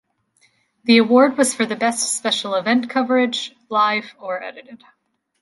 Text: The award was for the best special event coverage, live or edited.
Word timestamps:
The 0.85 0.97
award 0.97 1.37
was 1.37 1.53
for 1.53 1.63
the 1.67 1.75
best 1.75 2.15
special 2.15 2.55
event 2.55 2.89
coverage, 2.89 3.55
live 3.69 4.15
or 4.19 4.41
edited. 4.41 4.81